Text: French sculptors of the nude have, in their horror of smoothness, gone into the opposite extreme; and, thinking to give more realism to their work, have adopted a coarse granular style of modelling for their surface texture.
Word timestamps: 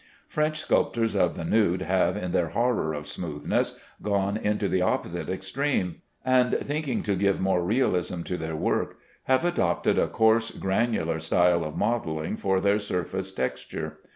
French 0.27 0.57
sculptors 0.57 1.15
of 1.15 1.35
the 1.35 1.45
nude 1.45 1.83
have, 1.83 2.17
in 2.17 2.31
their 2.31 2.47
horror 2.47 2.91
of 2.91 3.05
smoothness, 3.05 3.79
gone 4.01 4.35
into 4.35 4.67
the 4.67 4.81
opposite 4.81 5.29
extreme; 5.29 5.97
and, 6.25 6.57
thinking 6.63 7.03
to 7.03 7.13
give 7.15 7.39
more 7.39 7.63
realism 7.63 8.23
to 8.23 8.35
their 8.35 8.55
work, 8.55 8.97
have 9.25 9.45
adopted 9.45 9.99
a 9.99 10.07
coarse 10.07 10.49
granular 10.49 11.19
style 11.19 11.63
of 11.63 11.77
modelling 11.77 12.35
for 12.35 12.59
their 12.59 12.79
surface 12.79 13.31
texture. 13.31 13.99